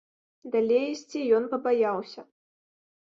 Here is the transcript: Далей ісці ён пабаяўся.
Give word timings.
Далей 0.53 0.87
ісці 0.95 1.21
ён 1.41 1.45
пабаяўся. 1.53 2.21